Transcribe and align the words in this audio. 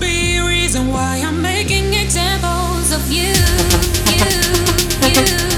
be 0.00 0.36
a 0.36 0.44
reason 0.44 0.88
why 0.88 1.22
I'm 1.24 1.40
making 1.42 1.94
examples 1.94 2.92
of 2.92 3.10
you, 3.10 3.34
you, 4.12 5.50
you. 5.50 5.53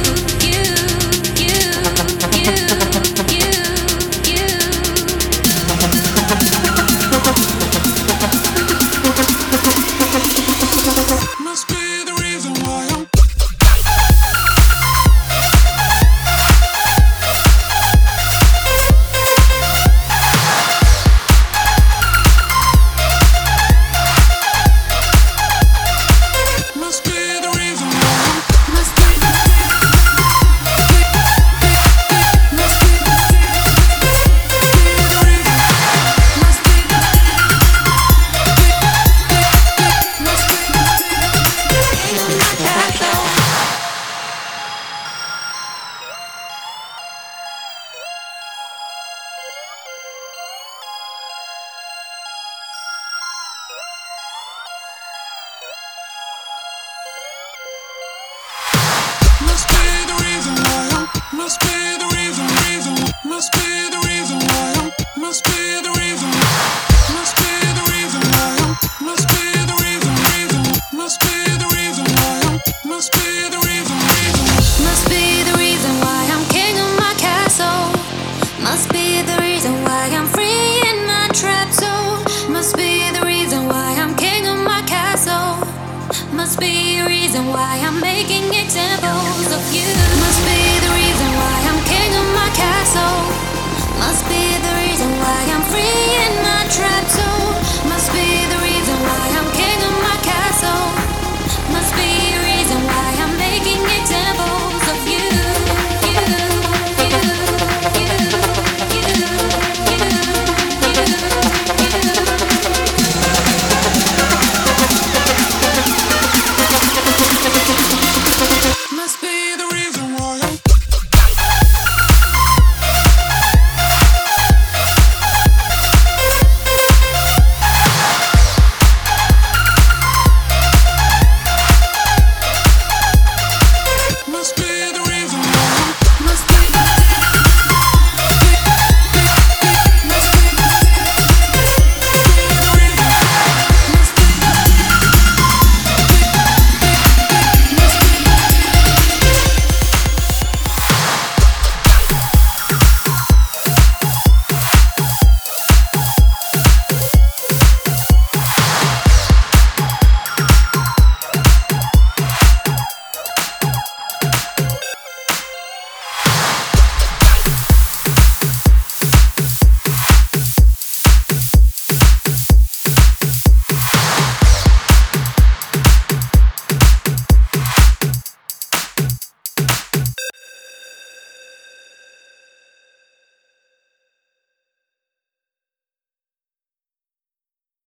must 86.47 86.61
be 86.61 86.99
a 86.99 87.05
reason 87.05 87.45
why 87.47 87.77
I'm 87.83 88.01
making 88.01 88.55
examples 88.55 89.53
of 89.53 89.75
you. 89.75 90.06